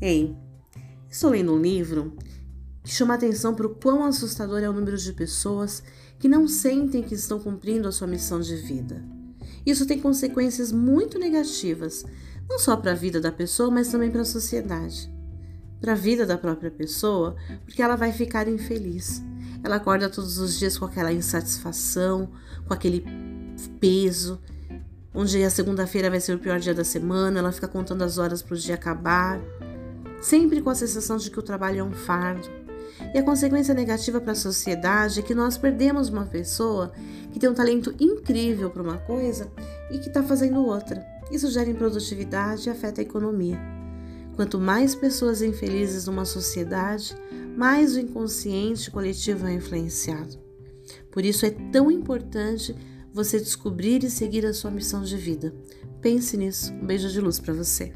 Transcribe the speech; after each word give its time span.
Ei, 0.00 0.36
estou 1.10 1.30
lendo 1.30 1.52
um 1.52 1.60
livro 1.60 2.16
que 2.84 2.90
chama 2.90 3.14
atenção 3.14 3.52
para 3.52 3.66
o 3.66 3.74
quão 3.74 4.04
assustador 4.04 4.60
é 4.60 4.70
o 4.70 4.72
número 4.72 4.96
de 4.96 5.12
pessoas 5.12 5.82
que 6.20 6.28
não 6.28 6.46
sentem 6.46 7.02
que 7.02 7.16
estão 7.16 7.40
cumprindo 7.40 7.88
a 7.88 7.92
sua 7.92 8.06
missão 8.06 8.38
de 8.40 8.54
vida. 8.54 9.04
Isso 9.66 9.86
tem 9.86 10.00
consequências 10.00 10.70
muito 10.70 11.18
negativas, 11.18 12.04
não 12.48 12.60
só 12.60 12.76
para 12.76 12.92
a 12.92 12.94
vida 12.94 13.20
da 13.20 13.32
pessoa, 13.32 13.72
mas 13.72 13.88
também 13.88 14.08
para 14.08 14.22
a 14.22 14.24
sociedade. 14.24 15.12
Para 15.80 15.92
a 15.92 15.96
vida 15.96 16.24
da 16.24 16.38
própria 16.38 16.70
pessoa, 16.70 17.34
porque 17.64 17.82
ela 17.82 17.96
vai 17.96 18.12
ficar 18.12 18.46
infeliz. 18.46 19.20
Ela 19.64 19.76
acorda 19.76 20.08
todos 20.08 20.38
os 20.38 20.56
dias 20.56 20.78
com 20.78 20.84
aquela 20.84 21.12
insatisfação, 21.12 22.30
com 22.68 22.72
aquele 22.72 23.04
peso, 23.80 24.40
onde 25.12 25.42
a 25.42 25.50
segunda-feira 25.50 26.08
vai 26.08 26.20
ser 26.20 26.34
o 26.34 26.38
pior 26.38 26.60
dia 26.60 26.72
da 26.72 26.84
semana, 26.84 27.40
ela 27.40 27.50
fica 27.50 27.66
contando 27.66 28.02
as 28.02 28.16
horas 28.16 28.42
para 28.42 28.54
o 28.54 28.58
dia 28.58 28.76
acabar 28.76 29.40
sempre 30.20 30.60
com 30.60 30.70
a 30.70 30.74
sensação 30.74 31.16
de 31.16 31.30
que 31.30 31.38
o 31.38 31.42
trabalho 31.42 31.80
é 31.80 31.84
um 31.84 31.92
fardo. 31.92 32.48
E 33.14 33.18
a 33.18 33.22
consequência 33.22 33.74
negativa 33.74 34.20
para 34.20 34.32
a 34.32 34.36
sociedade 34.36 35.20
é 35.20 35.22
que 35.22 35.34
nós 35.34 35.56
perdemos 35.56 36.08
uma 36.08 36.26
pessoa 36.26 36.92
que 37.32 37.38
tem 37.38 37.48
um 37.48 37.54
talento 37.54 37.94
incrível 38.00 38.70
para 38.70 38.82
uma 38.82 38.98
coisa 38.98 39.50
e 39.90 39.98
que 39.98 40.08
está 40.08 40.22
fazendo 40.22 40.64
outra. 40.64 41.06
Isso 41.30 41.50
gera 41.50 41.70
improdutividade 41.70 42.68
e 42.68 42.70
afeta 42.70 43.00
a 43.00 43.04
economia. 43.04 43.58
Quanto 44.34 44.58
mais 44.58 44.94
pessoas 44.94 45.42
infelizes 45.42 46.06
numa 46.06 46.24
sociedade, 46.24 47.16
mais 47.56 47.96
o 47.96 48.00
inconsciente 48.00 48.90
coletivo 48.90 49.46
é 49.46 49.54
influenciado. 49.54 50.38
Por 51.10 51.24
isso 51.24 51.44
é 51.44 51.50
tão 51.50 51.90
importante 51.90 52.74
você 53.12 53.38
descobrir 53.38 54.04
e 54.04 54.10
seguir 54.10 54.46
a 54.46 54.54
sua 54.54 54.70
missão 54.70 55.02
de 55.02 55.16
vida. 55.16 55.54
Pense 56.00 56.36
nisso. 56.36 56.72
Um 56.72 56.86
beijo 56.86 57.08
de 57.08 57.20
luz 57.20 57.40
para 57.40 57.52
você. 57.52 57.92